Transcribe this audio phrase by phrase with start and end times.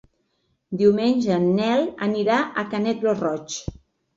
[0.81, 3.63] Diumenge en Nel anirà a Canet lo Roig.